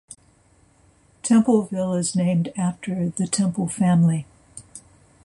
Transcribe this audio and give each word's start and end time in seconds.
Templeville 1.21 1.95
is 1.99 2.15
named 2.15 2.51
after 2.57 3.09
the 3.09 3.27
Temple 3.27 3.67
family. 3.67 4.25